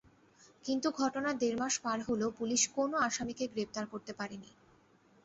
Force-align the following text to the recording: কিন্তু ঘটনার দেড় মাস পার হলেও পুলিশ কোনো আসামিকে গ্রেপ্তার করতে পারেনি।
কিন্তু 0.65 0.87
ঘটনার 0.99 1.35
দেড় 1.37 1.57
মাস 1.61 1.73
পার 1.83 1.99
হলেও 2.07 2.29
পুলিশ 2.39 2.61
কোনো 2.75 2.95
আসামিকে 3.07 3.45
গ্রেপ্তার 3.53 3.85
করতে 3.93 4.11
পারেনি। 4.19 4.49